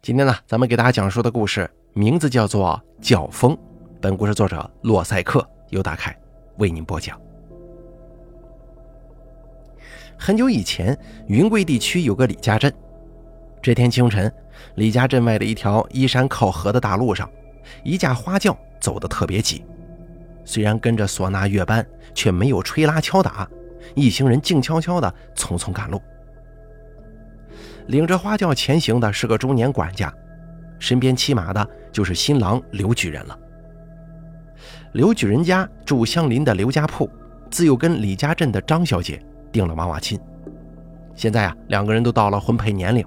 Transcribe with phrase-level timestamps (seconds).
[0.00, 3.52] 今天呢，咱们给大家讲述的故事名字叫做《教风》。
[4.00, 6.16] 本故事作者洛赛克由大凯
[6.58, 7.20] 为您播讲。
[10.16, 12.72] 很久以前，云贵地区有个李家镇。
[13.60, 14.32] 这天清晨，
[14.76, 17.28] 李家镇外的一条依山靠河的大路上，
[17.82, 19.64] 一架花轿走得特别急。
[20.44, 23.46] 虽然跟着唢呐乐班，却没有吹拉敲打，
[23.96, 26.00] 一行人静悄悄地匆匆赶路。
[27.88, 30.12] 领着花轿前行的是个中年管家，
[30.78, 33.38] 身边骑马的就是新郎刘举人了。
[34.92, 37.08] 刘举人家住相邻的刘家铺，
[37.50, 40.18] 自幼跟李家镇的张小姐定了娃娃亲。
[41.14, 43.04] 现在啊，两个人都到了婚配年龄，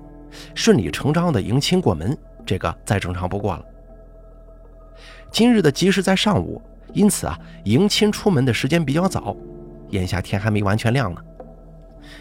[0.55, 3.65] 顺理成章的迎亲过门，这个再正常不过了。
[5.31, 6.59] 今日的吉时在上午，
[6.93, 9.35] 因此啊，迎亲出门的时间比较早，
[9.89, 11.21] 眼下天还没完全亮呢。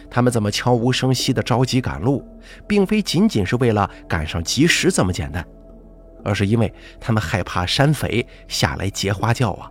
[0.09, 2.25] 他们这么悄无声息地着急赶路，
[2.67, 5.45] 并非仅仅是为了赶上及时这么简单，
[6.23, 9.69] 而是因为他们害怕山匪下来劫花轿啊。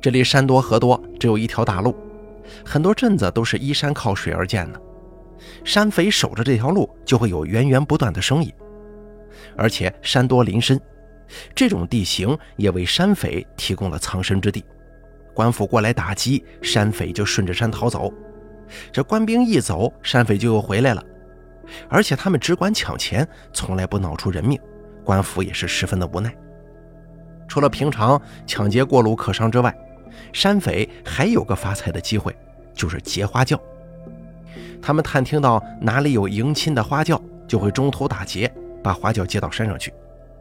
[0.00, 1.96] 这里山多河多，只有一条大路，
[2.64, 4.80] 很多镇子都是依山靠水而建的，
[5.64, 8.54] 山匪守着这条路，就会有源源不断的生意。
[9.56, 10.80] 而且山多林深，
[11.54, 14.64] 这种地形也为山匪提供了藏身之地。
[15.34, 18.12] 官府过来打击，山匪就顺着山逃走。
[18.92, 21.02] 这官兵一走，山匪就又回来了，
[21.88, 24.58] 而且他们只管抢钱，从来不闹出人命，
[25.04, 26.34] 官府也是十分的无奈。
[27.46, 29.74] 除了平常抢劫过路客商之外，
[30.32, 32.36] 山匪还有个发财的机会，
[32.74, 33.58] 就是劫花轿。
[34.82, 38.52] 他们探听到哪里有迎亲的花轿，就会中途打劫，
[38.82, 39.92] 把花轿接到山上去，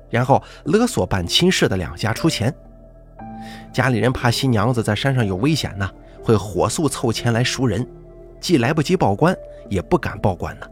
[0.10, 2.54] 然后勒索办亲事的两家出钱。
[3.72, 5.90] 家里人怕新娘子在山上有危险呢，
[6.22, 7.88] 会火速凑钱来赎人。
[8.40, 9.36] 既来不及报官，
[9.70, 10.68] 也不敢报官呢。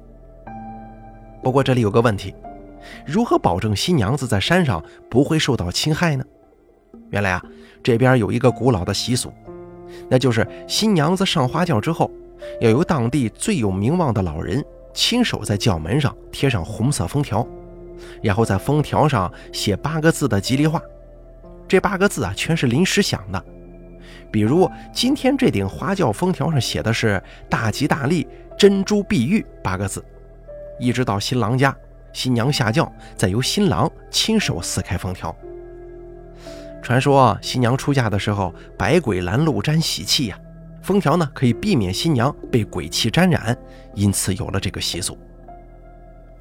[1.44, 2.34] 不过这里有个问题，
[3.06, 6.24] 如何保证新娘子在山上不会受到侵害呢？
[7.12, 7.44] 原来啊，
[7.84, 9.32] 这边有一个古老的习俗，
[10.10, 12.10] 那就是新娘子上花轿之后，
[12.62, 17.46] 要由当地最有名望的老人亲手在轿门上贴上红色封条，
[18.24, 20.82] 然后在封条上写八个字的吉利话。
[21.68, 23.46] 这八个字啊，全是临时想的。
[24.36, 30.04] 比如今天这顶花轿封条上写的是“大吉大利，珍珠碧玉”八个字，
[30.78, 31.74] 一直到新郎家，
[32.12, 35.34] 新娘下轿，再由新郎亲手撕开封条。
[36.84, 40.38] 传说新娘出嫁的时候，百鬼拦路沾喜气呀，
[40.82, 43.58] 封条呢可以避免新娘被鬼气沾染，
[43.94, 45.18] 因此有了这个习俗。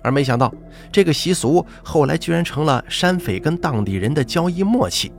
[0.03, 0.53] 而没想到，
[0.91, 5.12] 这个习俗后来居然成了山匪跟当地人的交易默契。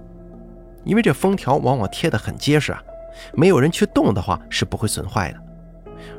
[0.86, 2.82] 因为这封条往往贴得很结实啊，
[3.34, 5.40] 没有人去动的话是不会损坏的。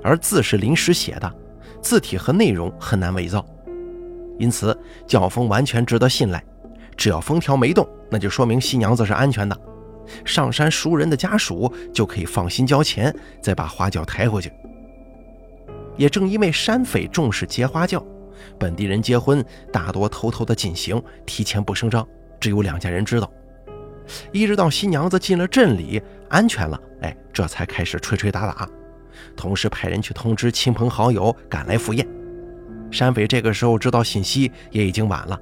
[0.03, 1.33] 而字是临时写的，
[1.81, 3.45] 字体和内容很难伪造，
[4.39, 4.77] 因此
[5.07, 6.43] 轿封完全值得信赖。
[6.97, 9.57] 只要封条没动，那就说明新娘子是安全的。
[10.25, 14.51] 上山赎人的家属就可以放心交钱，再把花轿抬回去。
[15.97, 18.05] 也正因为山匪重视结花轿，
[18.59, 22.07] 本地人结婚大多偷偷的进行，提前不声张，
[22.41, 23.31] 只有两家人知道。
[24.33, 28.69] 一直到新娘子进了镇里，安全了，哎，这才开始吹吹打打，
[29.37, 32.07] 同时派人去通知亲朋好友赶来赴宴。
[32.91, 35.41] 山匪这个时候知道信息也已经晚了，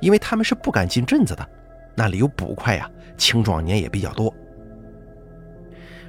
[0.00, 1.48] 因为他们是不敢进镇子的，
[1.94, 4.32] 那里有捕快呀，青壮年也比较多。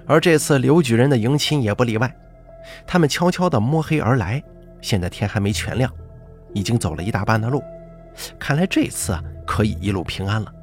[0.06, 2.14] 而这次刘举人的迎亲也不例外，
[2.86, 4.44] 他们悄悄地摸黑而来，
[4.82, 5.92] 现在天还没全亮，
[6.54, 7.64] 已经走了一大半的路，
[8.38, 10.54] 看来这次可以一路平安了。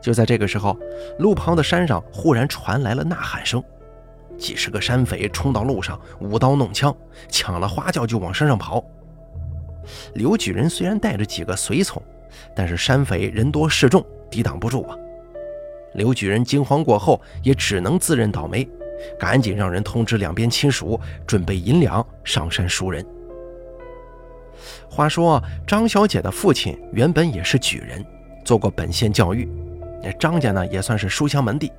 [0.00, 0.76] 就在这个时候，
[1.18, 3.62] 路旁的山上忽然传来了呐喊声，
[4.38, 6.94] 几十个山匪冲到路上，舞刀弄枪，
[7.28, 8.84] 抢了花轿就往山上跑。
[10.14, 12.02] 刘举人虽然带着几个随从，
[12.54, 14.96] 但是山匪人多势众，抵挡不住啊。
[15.94, 18.68] 刘举人惊慌过后，也只能自认倒霉，
[19.18, 23.04] 赶紧让人通知两边亲属，准备银两上山赎人。
[24.88, 28.04] 话说张小姐的父亲原本也是举人，
[28.44, 29.48] 做过本县教育。
[30.02, 31.70] 那张家呢，也算是书香门第，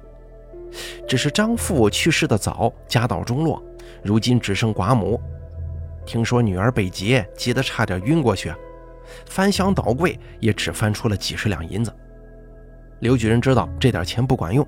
[1.07, 3.61] 只是张父去世的早，家道中落，
[4.03, 5.19] 如今只剩寡母。
[6.05, 8.53] 听说女儿被劫，急得差点晕过去，
[9.25, 11.93] 翻箱倒柜也只翻出了几十两银子。
[12.99, 14.67] 刘举人知道这点钱不管用，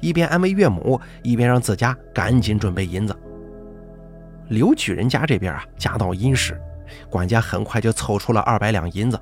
[0.00, 3.16] 一边安慰岳母，一边让自家赶紧准备银子。
[4.48, 6.60] 刘举人家这边啊，家道殷实，
[7.08, 9.18] 管家很快就凑出了二百两银子。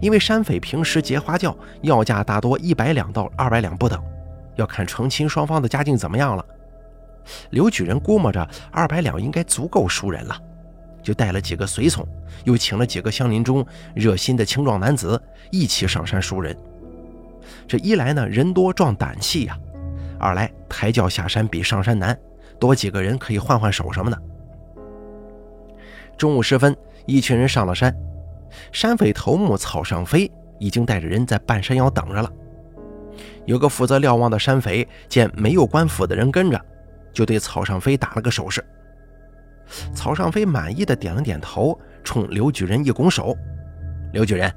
[0.00, 4.02] 因为山匪平时劫花轿要价大多一百两到二百两不等，
[4.56, 6.44] 要看成亲双方的家境怎么样了。
[7.50, 10.40] 刘举人估摸着二百两应该足够赎人了，
[11.02, 12.06] 就带了几个随从，
[12.44, 15.20] 又请了几个乡邻中热心的青壮男子
[15.50, 16.56] 一起上山赎人。
[17.66, 19.54] 这一来呢，人多壮胆气呀；
[20.18, 22.16] 二来抬轿下山比上山难，
[22.58, 24.22] 多几个人可以换换手什么的。
[26.16, 26.76] 中午时分，
[27.06, 27.94] 一群人上了山，
[28.72, 32.30] 山匪头目草上飞已经带着人在半山腰等着了。
[33.44, 36.60] 有个负责瞭望的山匪见没有官府的人跟着，
[37.12, 38.64] 就对草上飞打了个手势。
[39.94, 43.36] 草上飞满意的点了点头，冲刘举人一拱手
[44.12, 44.52] ：“刘举人，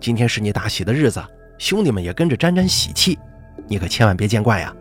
[0.00, 1.22] 今天是你大喜的日子，
[1.58, 3.18] 兄弟们也跟着沾沾喜气，
[3.68, 4.74] 你可千万别见怪呀。”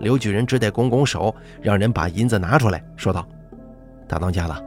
[0.00, 3.26] 刘举人只得拱拱手，让人把银子拿出来，说道
[4.08, 4.62] ：“大当家了，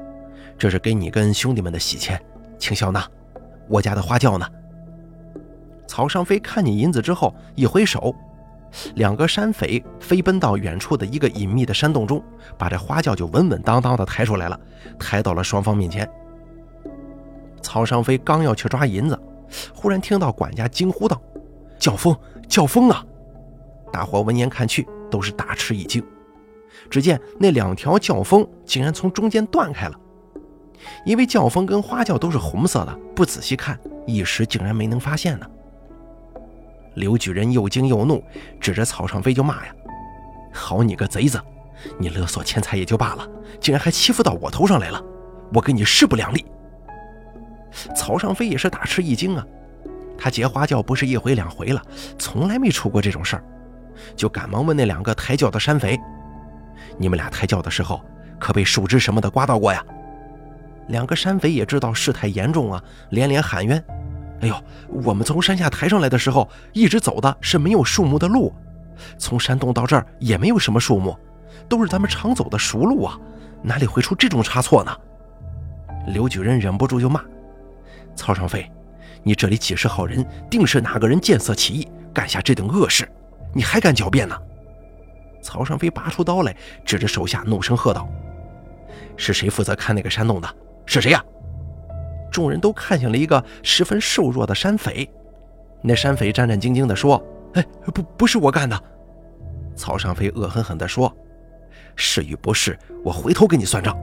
[0.57, 2.19] 这是给你跟兄弟们的喜钱，
[2.57, 3.05] 请笑纳。
[3.67, 4.47] 我家的花轿呢？”
[5.87, 8.13] 草上飞看见银子之后，一挥手。
[8.95, 12.21] 两个山匪飞奔到远处的一个隐秘的山洞中，
[12.57, 14.59] 把这花轿就稳稳当当的抬出来了，
[14.99, 16.07] 抬到了双方面前。
[17.61, 19.17] 曹尚飞刚要去抓银子，
[19.73, 21.19] 忽然听到管家惊呼道
[21.79, 22.15] ：“轿风，
[22.49, 23.03] 轿风啊！”
[23.91, 26.03] 大伙闻言看去，都是大吃一惊。
[26.89, 29.97] 只见那两条轿风竟然从中间断开了，
[31.05, 35.45] 因为轿风跟花轿都是红色的，不仔细看，一时竟然没能发现呢。
[36.95, 38.23] 刘举人又惊又怒，
[38.59, 39.75] 指着草上飞就骂呀
[40.51, 41.39] ：“好你个贼子！
[41.99, 43.27] 你勒索钱财也就罢了，
[43.59, 44.99] 竟然还欺负到我头上来了！
[45.53, 46.43] 我跟你势不两立！”
[47.95, 49.45] 草上飞也是大吃一惊啊，
[50.17, 51.81] 他劫花轿不是一回两回了，
[52.17, 53.43] 从来没出过这种事儿，
[54.15, 55.99] 就赶忙问那两个抬轿的山匪
[56.97, 58.01] ：“你们俩抬轿的时候，
[58.39, 59.85] 可被树枝什么的刮到过呀？”
[60.87, 63.83] 两个山匪也知道事态严重啊，连连喊冤。
[64.41, 64.55] 哎呦，
[65.03, 68.53] 我们从山下抬上来的时候，一直走的是没有树木的路，
[69.17, 71.17] 从山洞到这儿也没有什么树木，
[71.67, 73.19] 都是咱们常走的熟路啊，
[73.63, 74.95] 哪里会出这种差错呢？
[76.07, 77.21] 刘举人忍不住就骂
[78.15, 78.71] ：“曹尚飞，
[79.23, 83.09] 你这里几十号人，定是哪个人见色起意，干下这等恶事，
[83.53, 84.37] 你还敢狡辩呢？”
[85.41, 86.55] 曹尚飞拔出刀来，
[86.85, 88.07] 指着手下怒声喝道
[89.17, 90.47] ：“是谁负责看那个山洞的？
[90.87, 91.23] 是谁呀？”
[92.31, 95.07] 众人都看向了一个十分瘦弱的山匪，
[95.81, 97.23] 那山匪战战兢兢地说
[97.53, 98.83] ：“哎，不，不是我干的。”
[99.75, 101.15] 曹尚飞恶狠狠地说
[101.95, 103.95] ：“是与不是，我回头跟你算账。”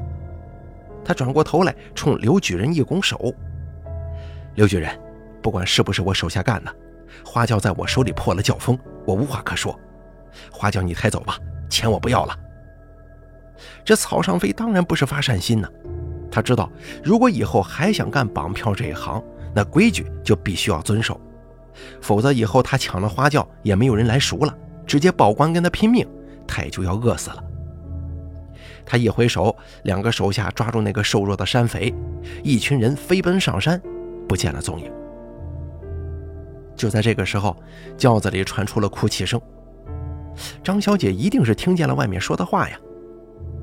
[1.04, 3.34] 他转过头来，冲刘举人一拱手
[4.54, 4.98] ：“刘举人，
[5.42, 6.74] 不管是不是我手下干的，
[7.24, 9.78] 花轿在我手里破了轿风，我无话可说。
[10.50, 11.36] 花轿你抬走吧，
[11.68, 12.36] 钱我不要了。”
[13.84, 15.68] 这曹尚飞当然不是发善心呢。
[16.34, 16.68] 他知道，
[17.04, 19.22] 如果以后还想干绑票这一行，
[19.54, 21.20] 那规矩就必须要遵守，
[22.00, 24.52] 否则以后他抢了花轿也没有人来赎了，
[24.84, 26.04] 直接报官跟他拼命，
[26.44, 27.44] 他也就要饿死了。
[28.84, 31.94] 他一挥手，两个手下抓住那个瘦弱的山匪，
[32.42, 33.80] 一群人飞奔上山，
[34.28, 34.90] 不见了踪影。
[36.74, 37.56] 就在这个时候，
[37.96, 39.40] 轿子里传出了哭泣声。
[40.64, 42.76] 张小姐一定是听见了外面说的话呀，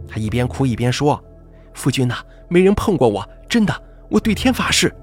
[0.07, 1.21] 她一边哭一边说。
[1.73, 2.17] 夫君呐，
[2.51, 3.73] 没人碰过我，真的，
[4.09, 4.93] 我对天发誓。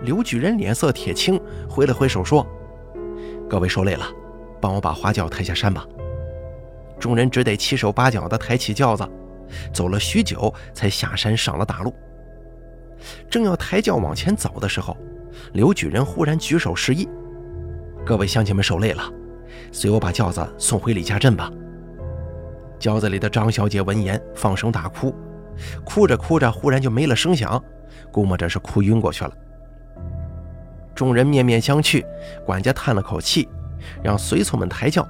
[0.00, 1.40] 刘举人脸色铁青，
[1.70, 2.44] 挥了挥手说
[3.48, 4.04] ：“各位受累了，
[4.60, 5.86] 帮我把花轿抬下山吧。”
[6.98, 9.08] 众人只得七手八脚地抬起轿子，
[9.72, 11.94] 走了许久，才下山上了大路。
[13.30, 14.96] 正要抬轿往前走的时候，
[15.52, 17.08] 刘举人忽然举手示意
[18.04, 19.08] ：“各位乡亲们受累了，
[19.70, 21.52] 随我把轿子送回李家镇吧。”
[22.80, 25.14] 轿子里的张小姐闻言，放声大哭。
[25.84, 27.62] 哭着哭着，忽然就没了声响，
[28.12, 29.32] 估摸着是哭晕过去了。
[30.94, 32.04] 众人面面相觑，
[32.44, 33.48] 管家叹了口气，
[34.02, 35.06] 让随从们抬轿，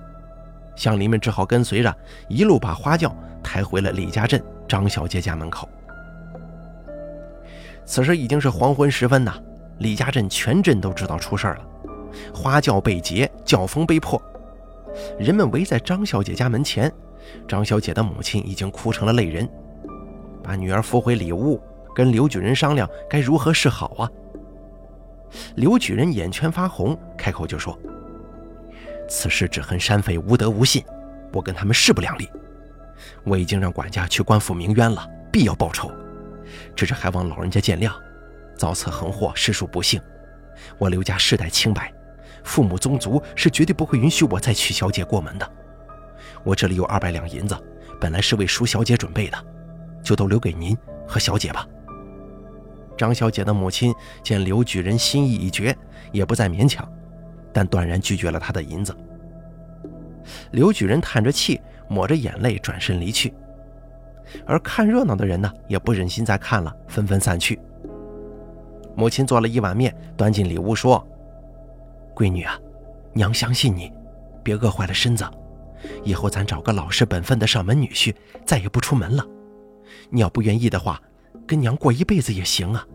[0.74, 1.96] 乡邻们只好跟随着，
[2.28, 5.68] 一路把花轿抬回了李家镇张小姐家门口。
[7.84, 9.34] 此时已经是黄昏时分呐，
[9.78, 11.58] 李家镇全镇都知道出事了，
[12.34, 14.20] 花轿被劫，轿风被破，
[15.20, 16.92] 人们围在张小姐家门前，
[17.46, 19.48] 张小姐的母亲已经哭成了泪人。
[20.46, 21.60] 把女儿扶回里屋，
[21.92, 24.08] 跟刘举人商量该如何是好啊。
[25.56, 27.76] 刘举人眼圈发红，开口就说
[29.10, 30.84] ：“此事只恨山匪无德无信，
[31.32, 32.30] 我跟他们势不两立。
[33.24, 35.90] 我已经让管家去官府鸣冤了，必要报仇。
[36.76, 37.92] 只是还望老人家见谅，
[38.56, 40.00] 遭此横祸，实属不幸。
[40.78, 41.92] 我刘家世代清白，
[42.44, 45.52] 父母宗族是绝对不会允许我再娶小姐过门的。
[46.44, 47.58] 我这里有二百两银子，
[48.00, 49.36] 本来是为赎小姐准备的。”
[50.06, 51.66] 就都留给您和小姐吧。
[52.96, 55.76] 张小姐的母亲见刘举人心意已决，
[56.12, 56.88] 也不再勉强，
[57.52, 58.96] 但断然拒绝了他的银子。
[60.52, 63.34] 刘举人叹着气，抹着眼泪，转身离去。
[64.46, 67.58] 而看热闹的人呢，也不忍心再看了，纷纷散去。
[68.94, 71.04] 母亲做了一碗面，端进里屋说
[72.14, 72.56] ：“闺女啊，
[73.12, 73.92] 娘相信你，
[74.44, 75.24] 别饿坏了身子。
[76.02, 79.26] 以后咱找个老实本分的上门女婿，再也不出门了。
[80.10, 81.00] 你要不愿意的话，
[81.46, 82.86] 跟娘过一辈子也行啊。”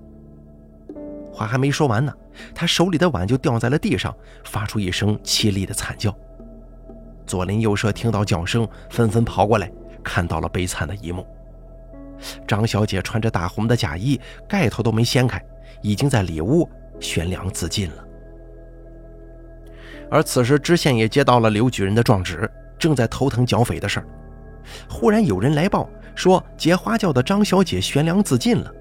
[1.34, 2.14] 话还没说完呢，
[2.54, 6.16] 他手里的碗就掉在了地上，发出一声凄厉的惨叫。
[7.26, 9.72] 左邻右舍听到叫声，纷纷跑过来，
[10.04, 11.26] 看到了悲惨的一幕。
[12.46, 15.42] 张小姐穿着大红的嫁衣，盖头都没掀开，
[15.82, 18.06] 已经在里屋悬梁自尽了。
[20.10, 24.06] 而此时，知县也接到了刘举人的状纸，正在头疼剿匪的事儿。
[24.90, 28.72] 忽然有人来报说，结花轿的张小姐悬梁自尽了。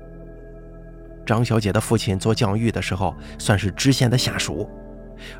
[1.25, 4.69] 张小姐的父亲做教育的时候，算是知县的下属，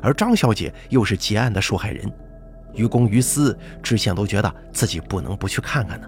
[0.01, 2.09] 而张小姐又是结案的受害人。
[2.73, 6.07] 于公于私，知县都觉得自己不能不去看看呢。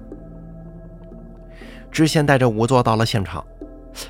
[1.91, 3.45] 知县带着仵作到了现场，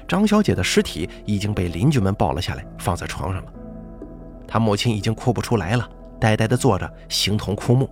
[0.08, 3.52] 张小姐的尸体已经被邻居们抱了下来，放在床上了。
[4.48, 5.90] 她母亲已经哭不出来了，
[6.20, 7.90] 呆呆地坐着，形同枯木。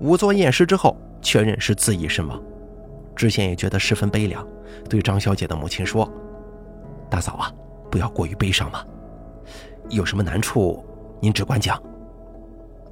[0.00, 2.40] 仵作验尸之后，确认是自缢身亡。
[3.16, 4.46] 知县也觉得十分悲凉，
[4.88, 6.08] 对张小姐的母亲说
[7.10, 7.52] ：“大嫂啊，
[7.90, 8.84] 不要过于悲伤嘛，
[9.88, 10.86] 有什么难处，
[11.20, 11.82] 您只管讲。”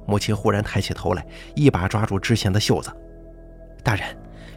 [0.05, 1.25] 母亲忽然抬起头来，
[1.55, 2.91] 一把抓住知县的袖子
[3.81, 4.03] ：“大人，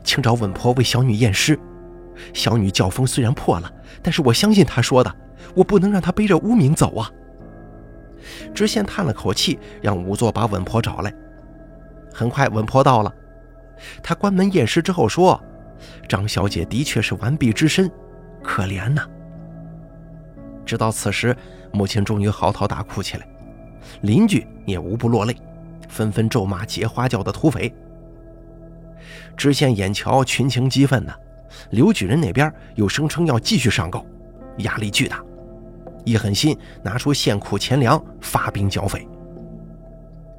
[0.03, 1.57] 请找稳婆为小女验尸。
[2.35, 5.17] 小女教风虽然破了，但是我相信她说的，
[5.55, 7.09] 我不能让她背着污名走啊。”
[8.53, 11.15] 知县叹了口气，让仵作把稳婆找来。
[12.13, 13.15] 很快，稳婆到了。
[14.03, 15.41] 他关门验尸之后说
[16.09, 17.91] ：“张小姐的确是完璧之身，
[18.43, 19.07] 可怜呐。”
[20.67, 21.37] 直到此时，
[21.73, 23.27] 母亲终于嚎啕大哭起来。
[24.03, 25.35] 邻居也无不落泪，
[25.89, 27.73] 纷纷咒骂劫花轿的土匪。
[29.37, 31.13] 知县眼瞧群情激愤呢，
[31.71, 34.05] 刘举人那边又声称要继续上告，
[34.59, 35.25] 压力巨大，
[36.05, 39.09] 一狠心拿出现库钱粮发兵剿匪。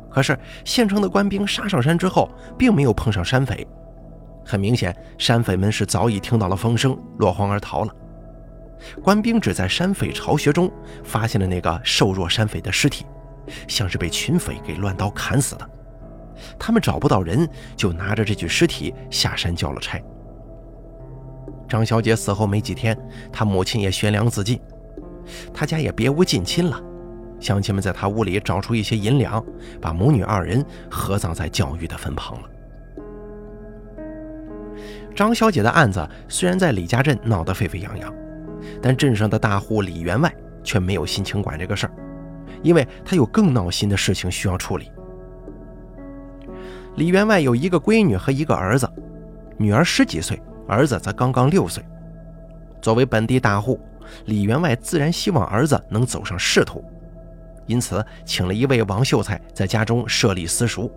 [0.10, 3.68] 可是县城的官兵杀上山之后，并没有碰上山匪，
[4.46, 7.94] 很明显，山匪们是早已听到了风声，落荒而逃了。
[9.04, 10.72] 官兵只在山匪巢穴中
[11.04, 13.06] 发现了那个瘦弱山匪的尸体。
[13.68, 15.68] 像是被群匪给乱刀砍死的，
[16.60, 20.00] 他们找不到人，就拿着这具尸体下山交了差。
[21.68, 22.96] 张小姐死后没几天，
[23.32, 24.62] 她母亲也悬梁自尽，
[25.51, 26.80] 她家也别无近亲了，
[27.39, 29.43] 乡亲们在他屋里找出一些银两，
[29.81, 32.50] 把母女二人合葬在教育的坟旁了。
[35.15, 38.13] 张小姐的案子虽然在李家镇闹得沸沸扬扬，
[38.81, 41.93] 但镇上的大户李员外却没有心情管这个事儿。
[42.62, 44.91] 因为他有更闹心的事情需要处理。
[46.96, 48.89] 李员外有一个闺女和一个儿子，
[49.58, 51.81] 女儿十几岁，儿子则刚刚六岁。
[52.81, 53.79] 作为本地大户，
[54.25, 56.84] 李员外自然希望儿子能走上仕途，
[57.70, 60.92] 因此请了一位王秀才在家中设立私塾。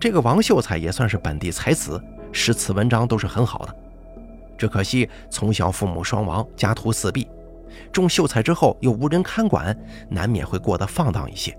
[0.00, 2.02] 这个王秀才也算是本地才子，
[2.32, 3.74] 诗词文章都是很好的。
[4.58, 7.28] 只可惜从小父母双亡，家徒四壁。
[7.92, 9.76] 中秀才之后又无人看管，
[10.08, 11.56] 难免会过得放荡一些。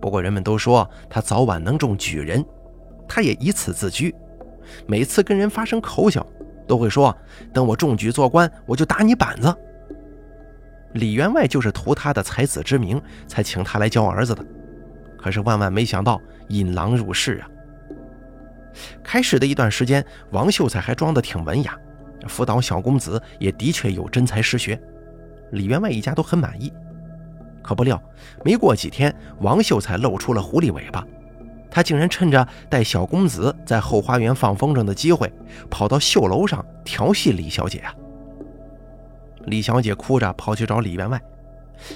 [0.00, 2.44] 不过人们都说他早晚能中举人，
[3.08, 4.14] 他也以此自居。
[4.86, 6.24] 每次跟人发生口角，
[6.68, 7.16] 都会说
[7.52, 9.52] ：“等我中举做官，我就打你板子。”
[10.94, 14.44] 李员外就是图他的才子之名，才请他来教儿子的。
[15.16, 17.48] 可是万万没想到，引狼入室啊！
[19.02, 21.78] 开始的一段时间，王秀才还装得挺文雅，
[22.26, 24.80] 辅导小公子也的确有真才实学。
[25.52, 26.72] 李员外一家都很满意，
[27.62, 28.02] 可不料
[28.44, 31.06] 没过几天，王秀才露出了狐狸尾巴。
[31.70, 35.32] 他竟然趁着带小公子在后花园放风筝的机会，
[35.70, 37.94] 跑到绣楼上调戏李小姐啊！
[39.46, 41.20] 李小姐哭着跑去找李员外，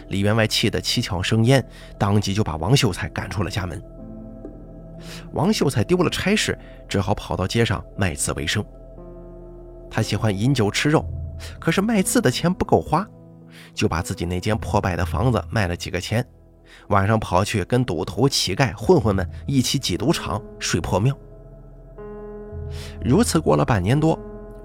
[0.09, 1.65] 李员外气得七窍生烟，
[1.99, 3.83] 当即就把王秀才赶出了家门。
[5.33, 8.65] 王秀才丢了差事，只好跑到街上卖字为生。
[9.91, 11.05] 他喜欢饮酒吃肉，
[11.61, 13.07] 可是卖字的钱不够花。
[13.73, 16.27] 就把自己那间破败的房子卖了几个钱，
[16.89, 21.17] 晚上跑去跟赌徒、乞丐、混混们一起挤赌场、睡破庙。
[23.03, 24.19] 如此过了半年多，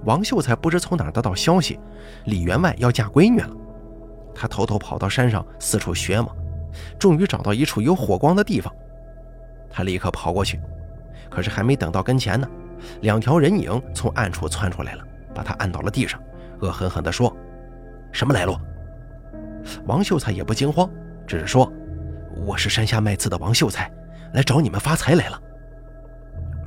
[0.06, 1.80] 王秀才不知从哪得到消息，
[2.26, 3.50] 李员外要嫁闺女了。
[4.34, 6.36] 他偷偷跑到山上四处寻摸，
[6.98, 8.74] 终于找到一处有火光的地方。
[9.70, 10.60] 他立刻跑过去，
[11.30, 12.48] 可是还没等到跟前呢，
[13.02, 15.04] 两条人影从暗处窜出来了，
[15.36, 16.20] 把他按到了地上，
[16.62, 17.36] 恶狠狠地说
[18.12, 18.58] ：“什么来路？”
[19.86, 20.90] 王秀才也不惊慌，
[21.28, 21.72] 只是说
[22.46, 23.92] ：“我是山下卖字的王秀才，
[24.34, 25.40] 来找你们发财来了。”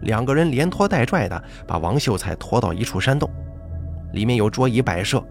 [0.05, 3.31] 两个人连拖带拽的把王秀才拖到一处山洞，
[4.13, 5.23] 里面有桌椅摆设，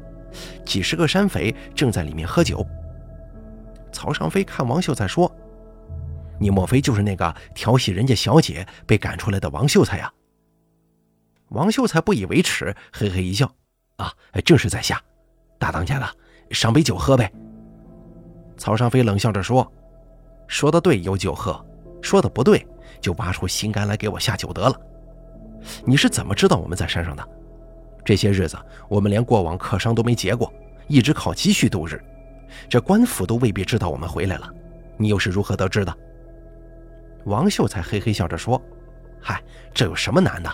[0.65, 2.65] 几十个山匪正在里面喝酒。
[3.91, 5.31] 曹尚飞看王秀才说
[6.39, 10.11] ：“你莫非就是那个调戏人家小姐被赶出来的王秀才呀？”
[11.49, 13.49] 王秀才不以为耻，嘿嘿一笑
[13.97, 14.11] ：“啊，
[14.43, 14.99] 正是在下。
[15.59, 16.09] 大当家的，
[16.49, 17.31] 赏杯酒喝呗。”
[18.57, 19.71] 曹尚飞冷笑着说
[20.47, 21.63] ：“说的对，有酒喝；
[22.01, 22.65] 说的不对。”
[23.03, 24.75] 就挖出心肝来给我下酒得了。
[25.85, 27.29] 你是怎么知道我们在山上的？
[28.05, 28.57] 这些日子
[28.89, 30.51] 我们连过往客商都没结过，
[30.87, 32.01] 一直靠积蓄度日。
[32.69, 34.49] 这官府都未必知道我们回来了，
[34.97, 35.93] 你又是如何得知的？
[37.25, 38.61] 王秀才嘿嘿笑着说
[39.21, 39.41] ：“嗨，
[39.73, 40.49] 这有什么难的？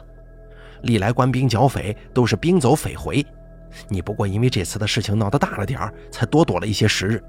[0.84, 3.26] 历来官兵剿匪都是兵走匪回，
[3.88, 7.24] 你不过因为这次的事情闹得大了点儿，才多躲了一些时日。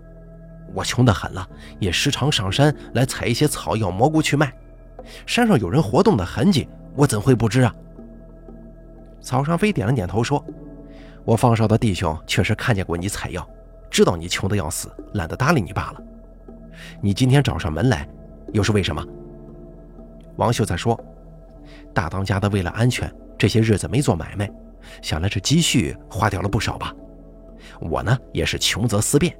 [0.72, 1.46] 我穷得很了，
[1.78, 4.52] 也时常上山来采一些草药蘑菇去卖。”
[5.26, 7.74] 山上有人活动的痕迹，我怎会不知啊？
[9.20, 10.42] 曹尚飞点了点头说
[11.26, 13.46] ：“我放哨的弟兄确实看见过你采药，
[13.90, 16.02] 知道你穷得要死，懒得搭理你罢了。
[17.02, 18.08] 你今天找上门来，
[18.54, 19.06] 又是为什么？”
[20.36, 20.98] 王秀才说
[21.92, 24.50] ：“大当家的为了安全，这些日子没做买卖，
[25.02, 26.94] 想来这积蓄花掉了不少吧？
[27.78, 29.36] 我呢，也是穷则思变，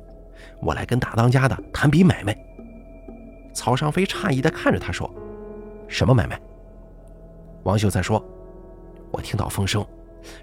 [0.61, 2.37] 我来跟大当家的谈笔买卖。”
[3.55, 5.11] 曹尚飞诧异地看着他说。
[5.91, 6.41] 什么买卖？
[7.65, 8.25] 王秀才说
[9.13, 9.85] ：“我听到风声，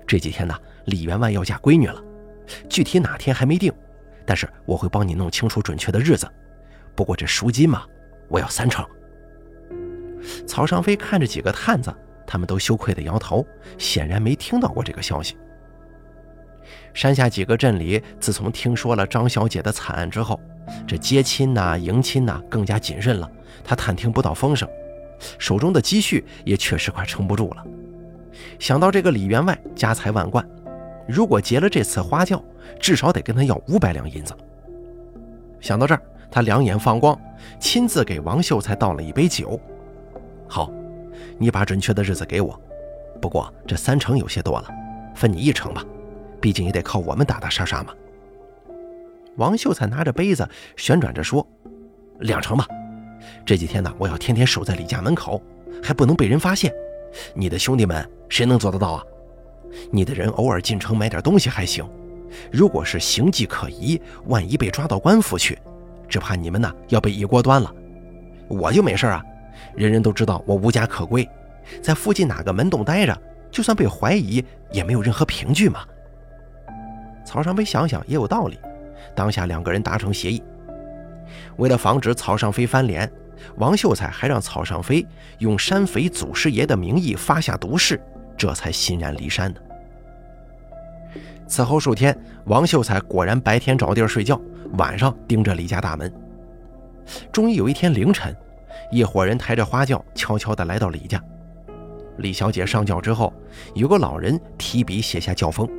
[0.05, 0.53] 这几天呢，
[0.85, 2.03] 李员外要嫁闺女了，
[2.69, 3.73] 具体哪天还没定，
[4.25, 6.29] 但是我会帮你弄清楚准确的日子。
[6.95, 7.83] 不过这赎金嘛，
[8.27, 8.85] 我要三成。”
[10.45, 11.91] 曹尚飞看着几个探子，
[12.27, 13.43] 他们都羞愧地摇头，
[13.77, 15.37] 显然没听到过这个消息。
[16.93, 20.39] 山下几个镇里，自从听说了张小姐的惨案之后，
[20.85, 23.31] 这接亲呐、迎亲呐，更加谨慎了。
[23.63, 24.67] 他探听不到风声。
[25.37, 27.63] 手中的积蓄也确实快撑不住了。
[28.59, 30.47] 想到这个李员外家财万贯，
[31.07, 32.43] 如果结了这次花轿，
[32.79, 34.35] 至少得跟他要五百两银子。
[35.59, 37.19] 想到这儿，他两眼放光，
[37.59, 39.59] 亲自给王秀才倒了一杯酒。
[40.47, 40.71] 好，
[41.37, 42.59] 你把准确的日子给我。
[43.19, 44.69] 不过这三成有些多了，
[45.15, 45.83] 分你一成吧，
[46.39, 47.93] 毕竟也得靠我们打打杀杀嘛。
[49.37, 51.45] 王秀才拿着杯子旋转着说
[52.21, 52.67] ：“两成吧。”
[53.45, 55.41] 这几天呢，我要天天守在李家门口，
[55.81, 56.71] 还不能被人发现。
[57.33, 59.03] 你的兄弟们谁能做得到啊？
[59.91, 61.87] 你的人偶尔进城买点东西还行，
[62.51, 65.57] 如果是形迹可疑，万一被抓到官府去，
[66.09, 67.73] 只怕你们呢要被一锅端了。
[68.47, 69.23] 我就没事啊，
[69.75, 71.27] 人人都知道我无家可归，
[71.81, 75.85] 在附近哪个门洞待着，就算被怀疑也没有任何凭据嘛。
[77.25, 78.57] 曹尚飞想想也有道理，
[79.15, 80.41] 当下两个人达成协议。
[81.57, 83.11] 为了防止曹尚飞翻脸，
[83.57, 85.05] 王秀才还让曹尚飞
[85.39, 88.01] 用山匪祖师爷的名义发下毒誓，
[88.37, 89.61] 这才欣然离山的。
[91.47, 94.39] 此后数天，王秀才果然白天找地儿睡觉，
[94.73, 96.11] 晚上盯着李家大门。
[97.31, 98.35] 终于有一天凌晨，
[98.91, 101.23] 一伙人抬着花轿悄悄地来到李家。
[102.17, 103.31] 李小姐上轿之后，
[103.75, 105.69] 有个老人提笔写下轿封。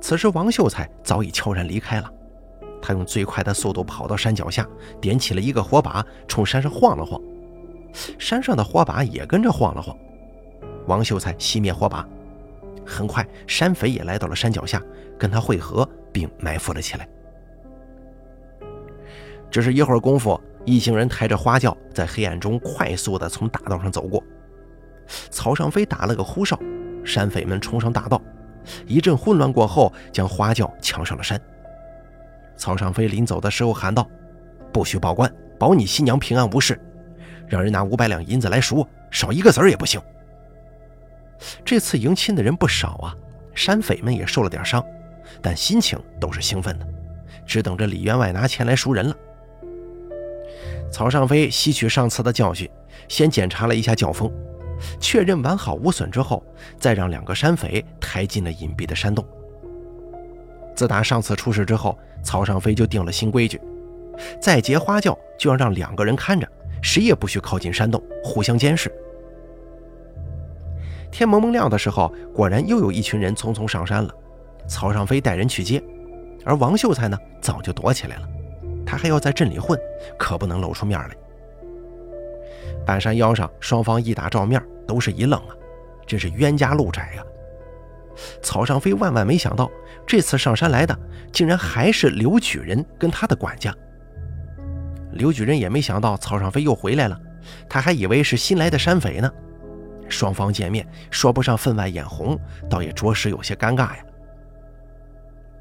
[0.00, 2.10] 此时，王秀才早已悄然离开了。
[2.82, 4.66] 他用最快的速度跑到山脚下，
[5.00, 7.20] 点起了一个火把，冲山上晃了晃。
[8.18, 9.96] 山上的火把也跟着晃了晃。
[10.86, 12.06] 王秀才熄灭火把，
[12.86, 14.82] 很快山匪也来到了山脚下，
[15.18, 17.08] 跟他会合，并埋伏了起来。
[19.50, 24.22] 只是一会儿功夫，一行人抬着花轿在黑暗中快速地从大道上走过。
[25.28, 26.58] 曹尚飞打了个呼哨，
[27.04, 28.22] 山匪们冲上大道，
[28.86, 31.40] 一阵混乱过后，将花轿抢上了山。
[32.60, 34.06] 曹尚飞临走的时候喊道
[34.70, 36.78] ：“不许报官，保你新娘平安无事。
[37.48, 39.98] 让人拿五百两银子来赎，少一个子儿也不行。”
[41.64, 43.16] 这次迎亲的人不少啊，
[43.54, 44.84] 山匪们也受了点伤，
[45.40, 46.86] 但心情都是兴奋的，
[47.46, 49.16] 只等着李员外拿钱来赎人了。
[50.92, 52.70] 曹尚飞吸取上次的教训，
[53.08, 54.30] 先检查了一下轿风，
[55.00, 56.44] 确认完好无损之后，
[56.78, 59.26] 再让两个山匪抬进了隐蔽的山洞。
[60.80, 63.60] 自打上次出事之后，曹尚飞就定了新规矩：
[64.40, 66.48] 再结花轿就要让两个人看着，
[66.80, 68.90] 谁也不许靠近山洞，互相监视。
[71.12, 74.10] 天蒙蒙亮的时候，果然又有一群人匆匆上山了。
[74.66, 75.84] 曹尚飞带人去接，
[76.46, 78.26] 而王秀才呢，早就躲起来了。
[78.86, 79.78] 他还要在镇里混，
[80.18, 81.10] 可不能露出面来。
[82.86, 85.54] 半山腰上，双方一打照面，都是一愣啊，
[86.06, 87.22] 真是冤家路窄呀！
[88.42, 89.70] 曹尚飞万万没想到，
[90.06, 90.98] 这次上山来的
[91.32, 93.74] 竟然还是刘举人跟他的管家。
[95.12, 97.18] 刘举人也没想到曹尚飞又回来了，
[97.68, 99.30] 他还以为是新来的山匪呢。
[100.08, 104.04] 双方见面说不上分外眼红，倒也着实有些尴尬呀。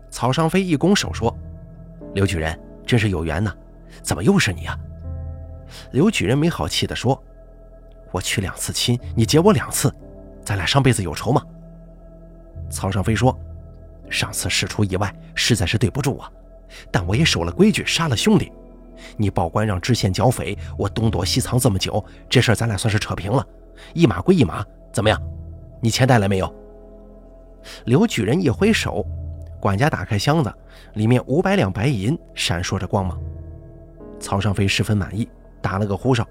[0.10, 1.36] 曹尚飞一拱手说
[2.16, 3.54] ：“刘举人，真是有缘呐，
[4.02, 4.78] 怎么又是你啊？”
[5.94, 7.24] 刘举人没好气地说
[8.12, 9.94] ：“我娶两次亲，你结我两次，
[10.44, 11.44] 咱俩上辈子有仇吗？”
[12.70, 13.38] 曹尚飞说
[14.10, 16.32] ：“上次事出意外，实在是对不住啊，
[16.92, 18.52] 但我也守了规矩，杀了兄弟。
[19.18, 23.46] 你报官让知县剿匪，我东躲西藏这么久，这事咱俩算是扯平了，
[23.94, 25.22] 一码归一码，怎么样？
[25.82, 26.54] 你钱带来没有？”
[27.86, 29.06] 刘举人一挥手，
[29.60, 30.54] 管家打开箱子，
[30.94, 33.20] 里面五百两白银闪烁着光芒。
[34.20, 35.28] 曹尚飞十分满意，
[35.62, 36.28] 打了个呼哨。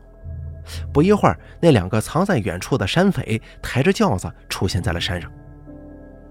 [0.93, 5.31] 不一会儿，那两个藏在远处的山匪抬着轿子出现在了山上。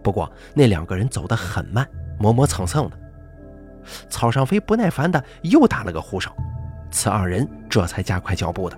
[0.02, 2.98] 不过那两个人走得很慢，磨磨蹭蹭的。
[4.10, 6.36] 曹尚飞不耐烦的又打了个呼哨，
[6.92, 8.78] 此二人这才加快脚步的。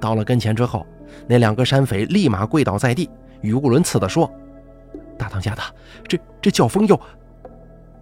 [0.00, 0.86] 到了跟前之后，
[1.26, 3.08] 那两个山匪立马跪倒在地，
[3.40, 4.30] 语无伦次的说
[5.16, 5.62] ：“大当家的，
[6.08, 7.00] 这这轿风又……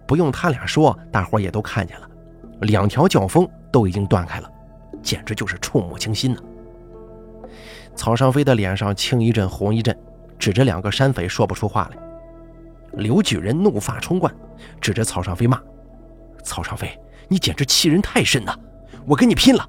[0.07, 2.09] 不用他俩说，大伙也都看见了，
[2.61, 4.51] 两条轿风都已经断开了，
[5.01, 6.41] 简直就是触目惊心呐！”
[7.95, 9.97] 曹尚飞的脸上青一阵红一阵。
[10.37, 11.97] 指着两个山匪说不出话来，
[12.93, 14.33] 刘举人怒发冲冠，
[14.79, 15.61] 指着曹尚飞骂
[16.43, 18.53] ：“曹尚飞，你简直欺人太甚呐！
[19.05, 19.67] 我跟你拼了！”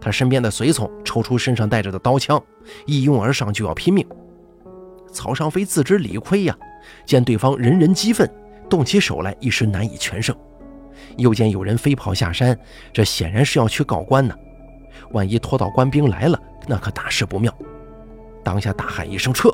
[0.00, 2.42] 他身边的随从抽出身上带着的刀枪，
[2.86, 4.06] 一拥而上就要拼命。
[5.12, 6.56] 曹尚飞自知理亏呀，
[7.06, 8.28] 见对方人人激愤，
[8.68, 10.36] 动起手来一时难以全胜。
[11.16, 12.58] 又见有人飞跑下山，
[12.92, 14.34] 这显然是要去告官呢。
[15.12, 17.54] 万一拖到官兵来了，那可大事不妙。
[18.42, 19.48] 当下大喊一声：“撤！”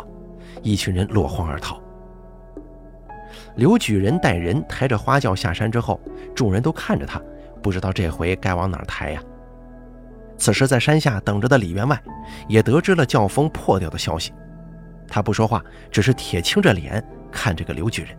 [0.63, 1.81] 一群人落荒而逃。
[3.57, 6.01] 刘举人带人抬着花轿下山之后，
[6.35, 7.21] 众人都看着他，
[7.63, 9.23] 不知道这回该往哪抬呀。
[10.37, 12.01] 此时在山下等着的李员外
[12.47, 14.33] 也得知了轿风破掉的消息，
[15.09, 18.17] 他不说话，只是铁青着脸看这个刘举人。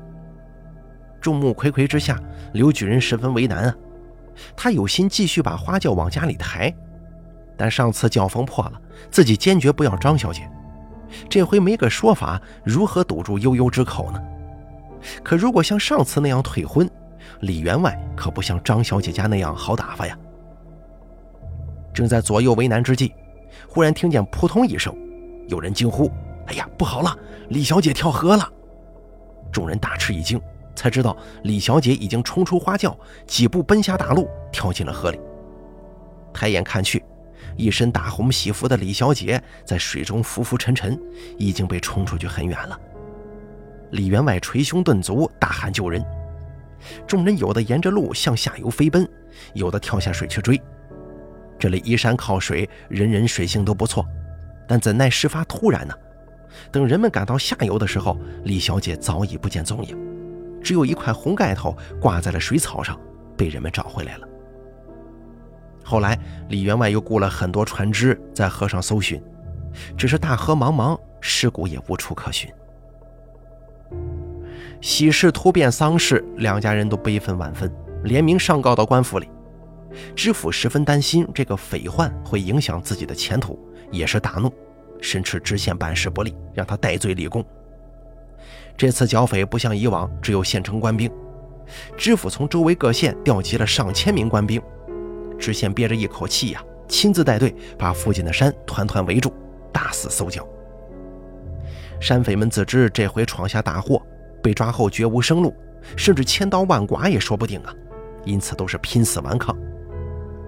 [1.22, 2.20] 众目睽睽之下，
[2.54, 3.76] 刘举人十分为难啊。
[4.56, 6.74] 他有心继续把花轿往家里抬，
[7.58, 10.50] 但上次轿风破了，自己坚决不要张小姐。
[11.30, 14.22] 这回没个说法，如何堵住悠悠之口呢？
[15.24, 16.90] 可如果像上次那样退婚，
[17.42, 20.18] 李员外可不像张小姐家那样好打发呀。
[21.94, 23.14] 正在左右为难之际，
[23.68, 24.96] 忽然听见扑通一声，
[25.48, 26.12] 有人惊呼
[26.48, 27.18] ：“哎呀，不好了！
[27.50, 28.48] 李小姐跳河了！”
[29.52, 30.40] 众人大吃一惊，
[30.76, 35.20] 才知道李小姐已经冲出花轿，几步奔下大路，跳进了河里。
[36.34, 37.04] 抬眼看去。
[37.60, 40.98] 一身大红喜服的李小姐在水中浮浮沉沉，
[41.38, 42.80] 已经被冲出去很远了。
[43.92, 46.02] 李员外捶胸顿足，大喊救人。
[47.06, 49.06] 众人有的沿着路向下游飞奔，
[49.54, 50.60] 有的跳下水去追。
[51.60, 54.06] 这里依山靠水，人人水性都不错，
[54.66, 55.94] 但怎奈事发突然呢？
[56.72, 59.98] 等人们赶到下游的时候，李小姐早已不见踪影，
[60.64, 62.98] 只有一块红盖头挂在了水草上，
[63.36, 64.29] 被人们找回来了。
[65.90, 66.16] 后来，
[66.50, 69.20] 李员外又雇了很多船只在河上搜寻，
[69.98, 72.48] 只是大河茫茫，尸骨也无处可寻。
[74.82, 77.74] 喜事突变丧事，两家人都悲愤万分，
[78.04, 79.28] 联名上告到官府里。
[80.16, 84.54] 知府十分担心这个匪患会影响自己的前途，也是大怒，
[85.02, 87.44] 申斥知县办事不力，让他戴罪立功。
[88.78, 91.12] 这次剿匪不像以往只有县城官兵，
[91.98, 94.62] 知府从周围各县调集了上千名官兵。
[95.40, 99.34] 知县憋着一口气呀，亲自带队把附近的山团团围住，
[99.72, 100.48] 大肆搜剿。
[102.00, 104.02] 山匪们自知这回闯下大祸，
[104.44, 105.54] 被抓后绝无生路，
[105.96, 107.74] 甚至千刀万剐也说不定啊，
[108.26, 109.58] 因此都是拼死顽抗。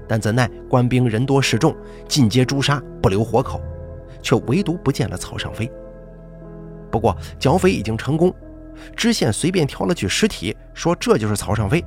[0.07, 1.75] 但怎奈官兵人多势众，
[2.07, 3.61] 尽皆诛杀，不留活口，
[4.21, 5.71] 却唯独不见了曹尚飞。
[6.89, 8.33] 不过剿匪已经成功，
[8.95, 11.83] 知县随便挑了具尸体，说这就是曹尚飞，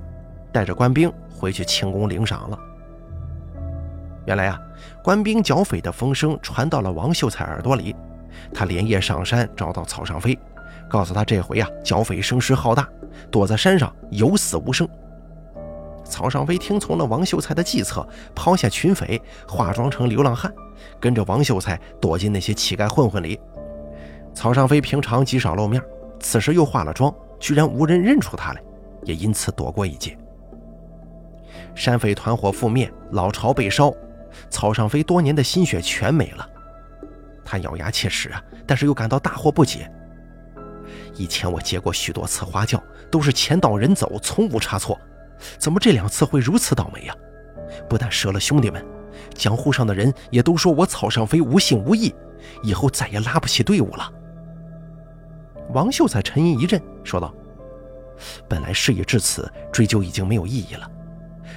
[0.52, 2.58] 带着官兵回去庆功领赏了。
[4.26, 4.58] 原来啊，
[5.02, 7.94] 官兵剿匪的风声传到了王秀才耳朵里，
[8.52, 10.38] 他连夜上山找到曹尚飞，
[10.88, 12.88] 告诉他这回啊剿匪声势浩大，
[13.30, 14.88] 躲在山上有死无生。
[16.04, 20.52] 曹尚飞听从了王秀才的计策，抛下群匪，化妆成流浪汉，
[21.00, 23.40] 跟着王秀才躲进那些乞丐混混里。
[24.34, 25.82] 曹尚飞平常极少露面，
[26.20, 28.62] 此时又化了妆，居然无人认出他来，
[29.04, 30.16] 也因此躲过一劫。
[31.74, 33.92] 山匪团伙覆灭，老巢被烧。
[34.50, 36.48] 曹尚飞多年的心血全没了，
[37.44, 39.90] 他咬牙切齿啊，但是又感到大惑不解。
[41.16, 44.98] 以前我接过许多次花轿，都是钱到人走，从无差错，
[45.58, 47.14] 怎么这两次会如此倒霉呀？
[47.88, 48.84] 不但折了兄弟们，
[49.34, 52.14] 江湖上的人也都说我曹尚飞无信无义，
[52.62, 54.12] 以后再也拉不起队伍了。
[55.72, 57.34] 王秀才沉吟一阵，说道
[58.48, 60.88] ：“本来事已至此，追究已经没有意义了，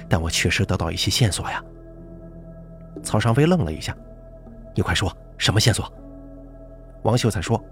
[0.08, 1.62] 但我确实得到一些线索呀。”
[3.02, 3.96] 曹尚飞愣了一下
[4.74, 5.90] ：“你快说，什么线索？”
[7.02, 7.62] 王秀才说：“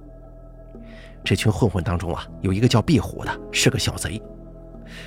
[1.25, 4.23] 这群混混当中啊，有一个叫壁虎的，是个小贼。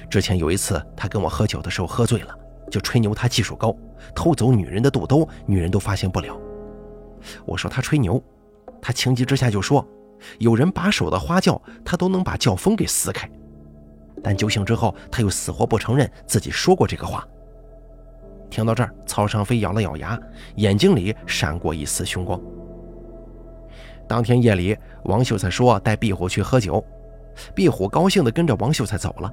[0.10, 2.38] 之前有一次，他跟我喝酒的时候喝醉了，
[2.70, 3.76] 就吹牛他技术高，
[4.14, 6.38] 偷走女人的肚兜，女人都发现不了。
[7.46, 8.22] 我说他吹牛，
[8.82, 9.88] 他情急之下就说，
[10.38, 13.30] 有人把守的花轿，他都能把轿封给撕开。
[14.22, 17.26] 但酒醒之后，他又死活不承认自己说过这个话。”
[18.50, 20.20] 听到这儿，曹尚飞咬了咬牙，
[20.56, 22.40] 眼睛里闪过一丝凶光。
[24.08, 26.84] 当天夜里，王秀才说带壁虎去喝酒，
[27.54, 29.32] 壁虎高兴地跟着王秀才走了。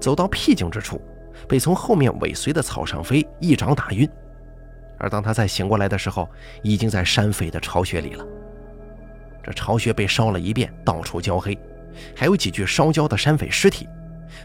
[0.00, 1.00] 走到僻静之处，
[1.46, 4.08] 被从后面尾随的曹尚飞一掌打晕。
[4.98, 6.26] 而当他再醒过来的时候，
[6.62, 8.26] 已经在山匪的巢穴里了。
[9.42, 11.56] 这巢穴被烧了一遍，到处焦黑，
[12.16, 13.86] 还有几具烧焦的山匪尸体，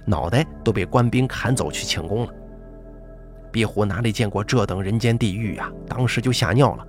[0.05, 2.33] 脑袋都被官兵砍走去请功了。
[3.51, 5.69] 壁虎哪里见过这等人间地狱呀？
[5.87, 6.87] 当时就吓尿了。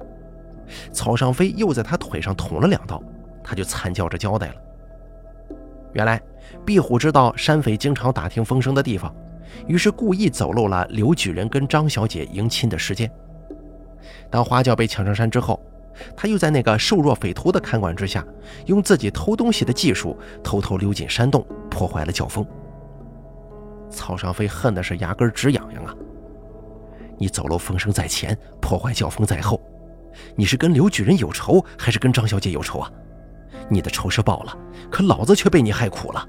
[0.93, 3.03] 曹尚飞又在他腿上捅了两刀，
[3.43, 4.55] 他就惨叫着交代了。
[5.93, 6.21] 原来
[6.65, 9.15] 壁虎知道山匪经常打听风声的地方，
[9.67, 13.11] 于是故意走漏了刘举人跟张小姐迎亲的时间。
[14.31, 15.61] 当花轿被抢上山之后，
[16.17, 18.25] 他又在那个瘦弱匪徒的看管之下，
[18.65, 22.47] 用自己偷东西的技术偷偷溜进山洞，破坏了轿风。
[23.91, 25.95] 曹尚飞恨的是牙根直痒痒啊！
[27.19, 29.61] 你走漏风声在前，破坏教风在后。
[30.37, 32.91] 你是跟刘举人有仇，还是跟张小姐有仇啊？
[33.69, 34.57] 你的仇是报了，
[34.91, 36.29] 可老子却被你害苦了。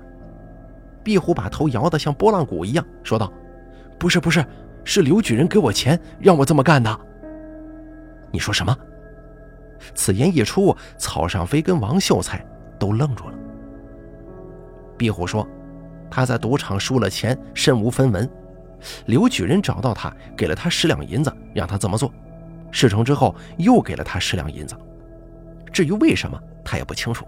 [1.04, 3.32] 壁虎把头摇得像拨浪鼓一样，说道
[4.00, 4.46] ：“不是，不是，
[4.86, 7.00] 是刘举人给我钱，让我这么干的。”
[8.32, 8.78] 你说什么？
[9.93, 12.46] 此言一出，草上飞跟王秀才
[12.80, 13.36] 都愣住了。
[14.98, 15.46] 壁虎说
[16.10, 18.30] ：“他在赌场输了钱，身无分文。
[19.06, 22.12] 刘举人找到他，给了他十两银子，让他这么做。”
[22.72, 24.76] 事成之后，又给了他十两银子。
[25.72, 27.26] 至于为什么，他也不清楚。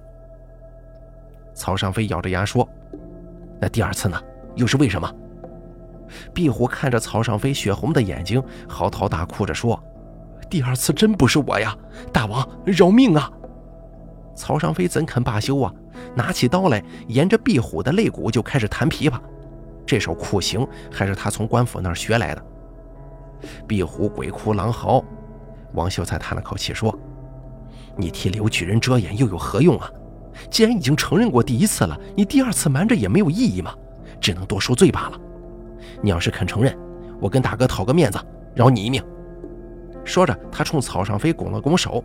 [1.54, 2.68] 曹尚飞咬着牙说
[3.62, 4.20] ：“那第二次呢？
[4.56, 5.12] 又是为什么？”
[6.34, 9.82] 壁虎看着曹尚飞血红的眼睛，嚎啕大哭着说
[10.50, 11.76] ：“第二次真不是我呀，
[12.12, 13.32] 大王饶命啊！”
[14.36, 15.74] 曹尚飞怎肯罢休啊？
[16.14, 19.20] 拿起刀来，沿着壁虎的肋骨就开始弹琵琶。
[19.86, 22.46] 这手酷刑还是他从官府那儿学来的。
[23.68, 25.04] 壁虎鬼哭狼嚎。
[25.74, 26.98] 王秀才叹了口气说
[27.98, 29.90] ：“你替刘举人遮掩又有何用啊？
[30.50, 33.74] 既然已经承认过第一次了，你第二次瞒着也没有意义嘛，
[34.22, 35.20] 只能多受罪罢了。
[36.02, 36.78] 你要是肯承认，
[37.20, 38.18] 我跟大哥讨个面子，
[38.56, 39.04] 饶你一命。”
[40.06, 42.02] 说着，他冲曹尚飞拱了拱手。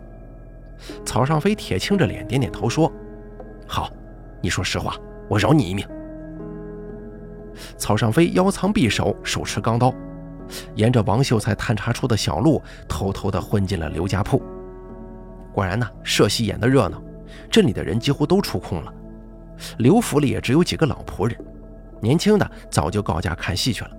[1.05, 2.91] 曹尚飞铁青着脸点点头说
[3.65, 3.89] ：“好，
[4.41, 4.97] 你说实话，
[5.29, 5.87] 我饶你一命。”
[7.81, 9.91] 曹尚飞腰藏匕首，手持钢刀。
[10.75, 14.39] 沿着王秀才探查出的小路，偷偷地混进了刘家铺。
[15.51, 17.01] 果然呢，社戏演的热闹，
[17.49, 18.93] 镇里的人几乎都出空了。
[19.79, 21.35] 刘府里也只有几个老仆人，
[21.99, 23.91] 年轻的早就告假看戏去了。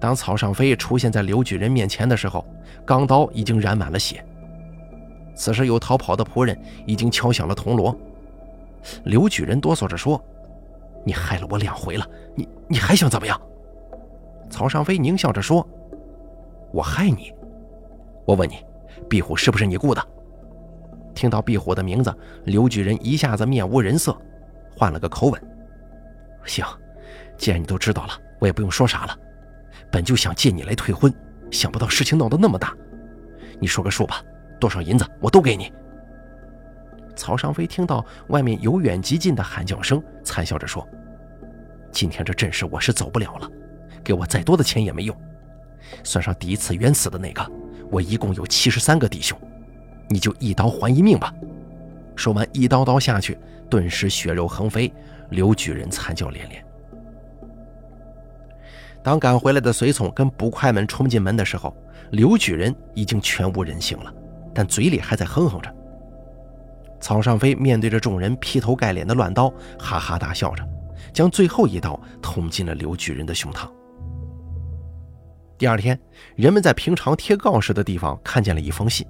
[0.00, 2.44] 当曹尚飞出现在刘举人面前的时候，
[2.84, 4.24] 钢刀已经染满了血。
[5.36, 7.96] 此时有逃跑的仆人已经敲响了铜锣。
[9.04, 10.20] 刘举人哆嗦着说
[11.04, 13.40] ：“你害了我两回了，你你还想怎么样？”
[14.50, 15.66] 曹尚飞狞笑着说
[16.72, 17.32] ：“我害你？
[18.26, 18.64] 我问你，
[19.08, 20.02] 壁虎是不是你雇的？”
[21.14, 22.14] 听到壁虎的名字，
[22.44, 24.16] 刘举人一下子面无人色，
[24.76, 25.42] 换了个口吻
[26.44, 26.66] ：“行，
[27.36, 29.16] 既然你都知道了，我也不用说啥了。
[29.90, 31.12] 本就想借你来退婚，
[31.50, 32.74] 想不到事情闹得那么大。
[33.60, 34.22] 你说个数吧，
[34.58, 35.72] 多少银子我都给你。”
[37.14, 40.86] 曹尚飞听到外面由远及近的喊叫声，惨笑着说
[41.92, 43.50] ：“今天这阵势，我是走不了了。”
[44.04, 45.16] 给我再多的钱也没用，
[46.02, 47.42] 算上第一次冤死的那个，
[47.90, 49.38] 我一共有七十三个弟兄，
[50.10, 51.32] 你就一刀还一命吧。
[52.14, 53.38] 说完，一刀刀下去，
[53.70, 54.92] 顿时血肉横飞，
[55.30, 56.62] 刘举人惨叫连连。
[59.02, 61.74] 当赶回来的随从跟捕快们冲进门的时候，
[62.10, 64.12] 刘举人已经全无人性了，
[64.54, 65.74] 但嘴里还在哼哼着。
[67.04, 70.66] 曹尚飞面对着众人劈头盖脸的乱刀，哈哈大笑着，
[71.12, 73.68] 将最后一刀捅进了刘举人的胸膛。
[75.58, 76.00] 第二天，
[76.34, 79.06] 人们在平常贴告示的地方看见了一封信，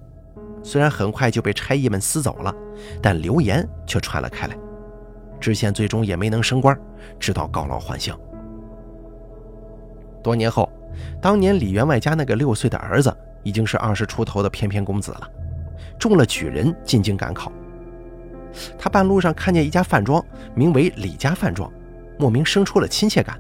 [0.61, 2.53] 虽然很快就被差役们撕走了，
[3.01, 4.57] 但流言却传了开来。
[5.39, 6.77] 知县最终也没能升官，
[7.21, 8.19] 直到告老还乡。
[10.21, 10.69] 多年后，
[11.23, 15.31] 当年李员外家那个六岁的儿子已经是二十出头的翩翩公子了。
[15.97, 17.53] 中了举人，进京赶考。
[18.79, 21.71] 他半路上看见一家饭庄，名为李家饭庄，
[22.19, 23.39] 莫名生出了亲切感，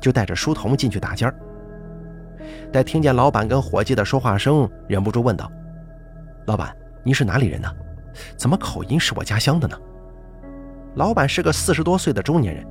[0.00, 1.34] 就带着书童进去打尖儿。
[2.72, 5.50] 待听见老板跟伙计的说话声，忍不住问道
[6.46, 7.68] ：“老板，您是哪里人呢？
[8.36, 9.76] 怎么口音是我家乡的呢？”
[10.96, 12.66] 老板是个四十多岁的中年人，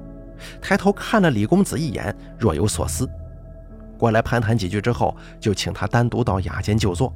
[0.61, 3.09] 抬头看了李公子一眼，若有所思。
[3.97, 7.13] 过来攀谈几句之后，就请他单独到雅间就坐。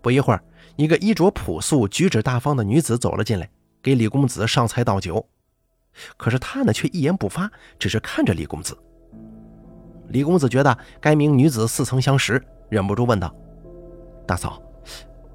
[0.00, 0.42] 不一会儿，
[0.76, 3.48] 一个衣着朴素、举止大方的女子走了进来，
[3.82, 5.26] 给李公子上菜倒酒。
[6.16, 8.76] 可是她呢，却一言不发，只是看着李公子。
[10.08, 13.34] 李公子觉得该名女子似曾相识，忍不住问道
[14.26, 14.62] ：“大嫂，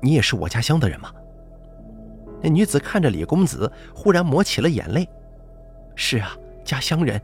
[0.01, 1.11] 你也是我家乡的人吗？”
[2.41, 5.07] 那女子看着李公子，忽然抹起了眼泪
[5.95, 7.21] ：“是啊，家乡人，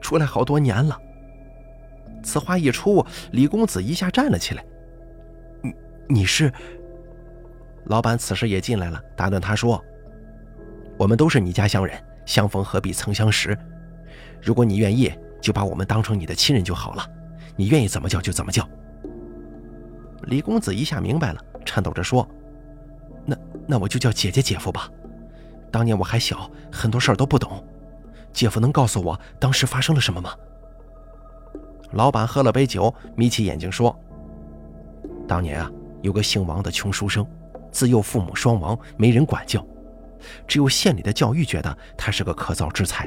[0.00, 1.00] 出来好多年了。”
[2.22, 4.64] 此话一出，李公子一下站了起来
[5.62, 5.74] ：“你
[6.08, 6.52] 你是？”
[7.86, 9.82] 老板此时也进来了，打断他说
[10.98, 13.56] ：“我们都是你家乡人，相逢何必曾相识。
[14.42, 17.08] 如果你愿意，就把我们当成你的亲人就好了。
[17.54, 18.68] 你愿意怎么叫就怎么叫。”
[20.24, 22.28] 李公子一下明白了，颤抖着说
[23.24, 23.36] ：“那
[23.68, 24.90] 那我就叫姐姐姐夫吧。
[25.70, 27.64] 当年我还小，很多事儿都不懂。
[28.32, 30.34] 姐夫能告诉我当时发生了什么吗？”
[31.92, 33.96] 老板喝了杯酒，眯起眼睛说
[35.28, 35.70] ：“当年啊，
[36.02, 37.24] 有个姓王的穷书生。”
[37.76, 39.62] 自幼父母双亡，没人管教，
[40.48, 43.06] 只有县里的教育觉得他是个可造之才，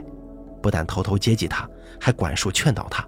[0.62, 1.67] 不但偷偷接济他，
[1.99, 3.03] 还管束劝导他。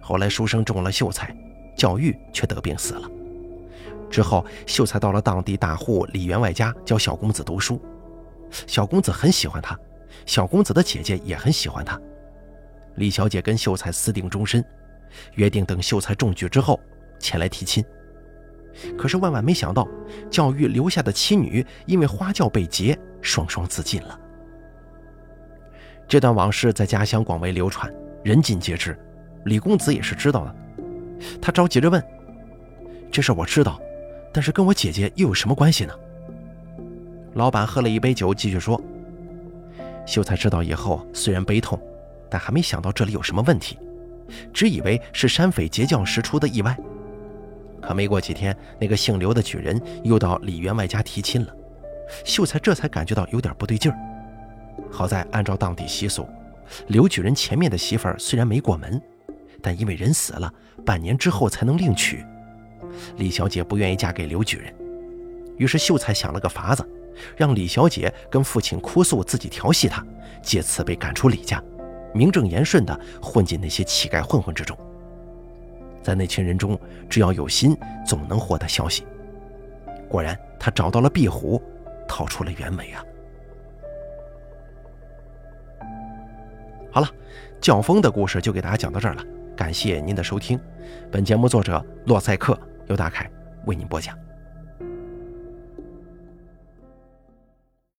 [0.00, 1.32] 后来书生中了秀才，
[1.76, 3.08] 教育却得病死了。
[4.10, 7.80] 之后秀才到了当地大户李员外家教小公子读书，
[8.66, 9.78] 小公子很喜欢他，
[10.26, 11.96] 小公子的姐姐也很喜欢他。
[12.96, 14.64] 李小姐跟秀才私定终身，
[15.34, 16.80] 约定等秀才中举之后
[17.20, 17.84] 前来提亲。
[18.96, 19.86] 可是万万没想到，
[20.30, 24.18] 教育留下的妻女因为花轿被劫，双双自尽了。
[26.08, 27.92] 这段往事在家乡广为流传，
[28.24, 28.98] 人尽皆知。
[29.44, 30.54] 李公子也是知道的，
[31.40, 32.02] 他着急着问
[33.10, 33.80] ：“这事我知道，
[34.32, 35.94] 但是跟我姐姐又有什么关系呢？”
[37.34, 38.80] 老板喝了一杯酒，继续说
[40.04, 41.80] ：“秀才知道以后，虽然悲痛，
[42.28, 43.78] 但还没想到这里有什么问题，
[44.52, 46.76] 只以为是山匪劫轿时出的意外。”
[47.80, 51.54] 可没过几天，那个姓刘的举人又到李员外家提亲了，
[52.24, 53.98] 秀才这才感觉到有点不对劲儿。
[54.90, 56.28] 好在按照当地习俗，
[56.88, 59.00] 刘举人前面的媳妇儿虽然没过门，
[59.62, 60.52] 但因为人死了，
[60.84, 62.24] 半年之后才能另娶。
[63.16, 64.74] 李小姐不愿意嫁给刘举人，
[65.56, 66.88] 于是秀才想了个法子，
[67.36, 70.04] 让李小姐跟父亲哭诉自己调戏他，
[70.42, 71.62] 借此被赶出李家，
[72.12, 74.76] 名正言顺地混进那些乞丐混混之中。
[76.02, 79.06] 在那群人中，只要有心，总能获得消息。
[80.08, 81.62] 果然，他找到了壁虎，
[82.08, 83.04] 逃出了原委啊！
[86.90, 87.08] 好了，
[87.60, 89.24] 教风的故事就给大家讲到这儿了，
[89.56, 90.58] 感谢您的收听。
[91.10, 92.58] 本节目作者洛赛克
[92.88, 93.30] 由大凯
[93.66, 94.18] 为您播讲。